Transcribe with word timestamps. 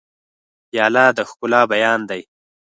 پیاله 0.69 1.05
د 1.17 1.19
ښکلا 1.29 1.61
بیان 1.73 1.99
دی. 2.09 2.21